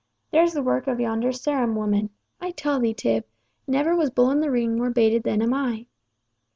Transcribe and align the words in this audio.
There's 0.31 0.53
the 0.53 0.63
work 0.63 0.87
of 0.87 0.99
yonder 0.99 1.31
Sarum 1.31 1.75
woman. 1.75 2.09
I 2.39 2.49
tell 2.49 2.79
thee, 2.79 2.91
Tib, 2.95 3.23
never 3.67 3.95
was 3.95 4.09
bull 4.09 4.31
in 4.31 4.39
the 4.39 4.49
ring 4.49 4.75
more 4.75 4.89
baited 4.89 5.21
than 5.21 5.43
am 5.43 5.53
I." 5.53 5.85